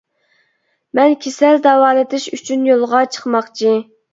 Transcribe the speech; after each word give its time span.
مەن 0.99 1.13
كېسەل 1.25 1.61
داۋالىتىش 1.67 2.27
ئۈچۈن 2.39 2.67
يولغا 2.71 3.07
چىقماقچى. 3.17 3.79